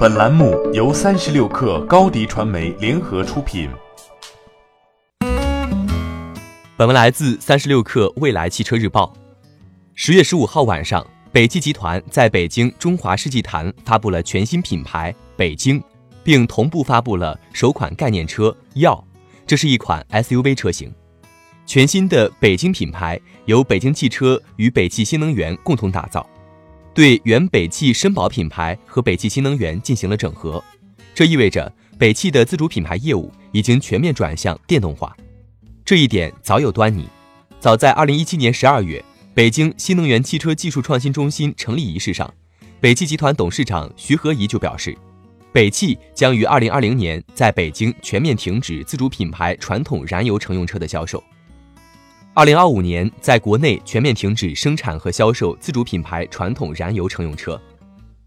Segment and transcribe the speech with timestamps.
[0.00, 3.68] 本栏目由三十六氪高低传媒联合出品。
[6.74, 9.12] 本文来自三十六氪未来汽车日报。
[9.94, 15.82] 十月十五号晚上，北汽集团在北京中华世纪坛发布了全新品牌北京，
[16.24, 19.06] 并同步发布了首款概念车耀，
[19.46, 20.90] 这是一款 SUV 车型。
[21.66, 26.26] 全新的北京品牌由北京汽车与北汽新能源共同打造。
[26.92, 30.62] 对原北汽绅宝品牌和北汽新能源进行了整合，
[31.14, 35.16] 这意味着北汽的自主品牌业务已经全面转向电动化。
[35.84, 37.08] 这一点早有端倪，
[37.60, 42.32] 早在2017年12月，北京新能源汽车技术创新中心成立仪式上，
[42.80, 44.96] 北汽集团董事长徐和宜就表示，
[45.52, 51.22] 北汽将于2020年在北京全面停止自主品牌传统燃油乘用车的销售。
[52.32, 57.60] 二零二五年，在国内全面停止生产和销售自主品牌传统燃油乘用车。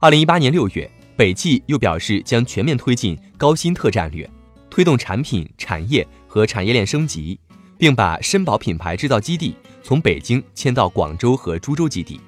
[0.00, 4.28] 二零一八年六月，北汽又表示将全面推进高新特战略，
[4.68, 7.38] 推动产品、产业和产业链升级，
[7.78, 12.20] 并把绅宝品牌制造基地从北京迁到广州和株洲基地。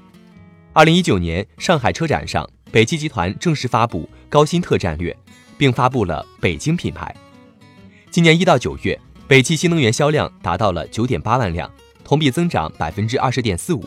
[0.73, 5.15] 二零一九年上海车展上，北汽集团正式发布高新特战略，
[5.59, 7.13] 并发布了北京品牌。
[8.09, 8.97] 今年一到九月。
[9.29, 11.69] 北汽新能源销量达到了九点八万辆，
[12.05, 13.85] 同比增长百分之二十点四五，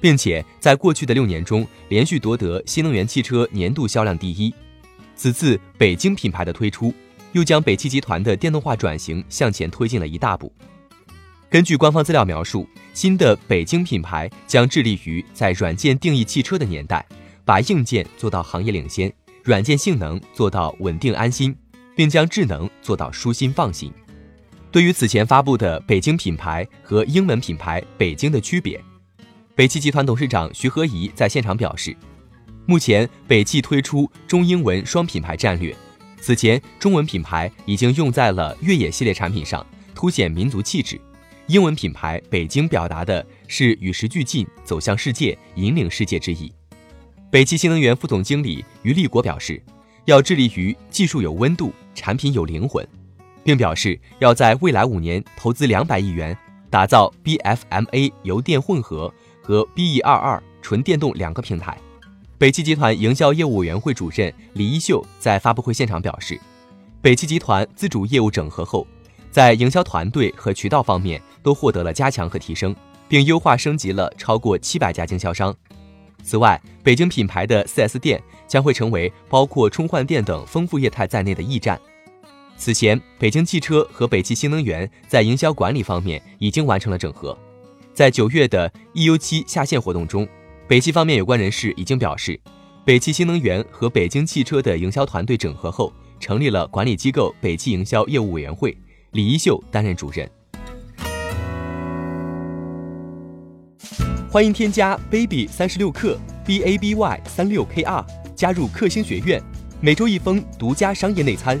[0.00, 4.54] 并且在过去的六年中连续夺得新能源汽车年度销量第一。
[5.16, 6.94] 此次北京品牌的推出，
[7.32, 10.52] 又将北汽集团的电动化转型向前推进了一大步。
[11.50, 17.04] 根据官方资料描述，新的北京品牌将致力于在软件定义汽车的年代，
[17.44, 19.12] 把硬件做到行业领先，
[19.42, 21.56] 软件性能做到稳定安心，
[21.96, 23.92] 并将智能做到舒心放心。
[24.70, 28.78] 对于此前发布的北京品牌和英文品牌“北京”的区别，
[29.54, 31.96] 北汽集团董事长徐和宜在现场表示，
[32.66, 35.74] 目前北汽推出中英文双品牌战略，
[36.20, 40.98] 此前中文品牌已经用在了越野系列产品上，凸显民族气质；
[41.46, 46.52] 英文品牌“北京”表达的是与时俱进、走向世界、引领世界之意。
[47.30, 49.62] 北汽新能源副总经理于立国表示，
[50.04, 52.86] 要致力于技术有温度，产品有灵魂。
[53.46, 56.36] 并表示要在未来五年投资两百亿元，
[56.68, 61.78] 打造 BFMA 油电混合和 BE22 纯电动两个平台。
[62.38, 66.40] 北汽集团营销业务委员会主任李一秀在发布会现场表示，
[67.00, 68.84] 北汽集团自主业务整合后，
[69.30, 72.74] 在营销团队和渠道方面都获得了加强和提升，
[73.06, 75.54] 并优化升级了超过七百家经销商。
[76.24, 81.80] 此外，北京品牌的 4S 店将会成为包括充换电等丰富业态在内的驿站。
[82.58, 87.36] 此前，北京汽车和北汽新能源在营销管理方面已经完成了整合。
[87.92, 90.26] 在九月的 EU7 下线活动中，
[90.66, 92.40] 北汽方面有关人士已经表示，
[92.84, 98.76] 北汽新能源和北京汽车的营销团队整合后，成立了管理机构北汽营销业务委员会，
[99.12, 100.28] 李一秀担任主任。
[104.30, 109.42] 欢迎添加 baby 三十六克 b a b y 三六 k r 加入克星学院，
[109.80, 111.60] 每周一封独家商业内参。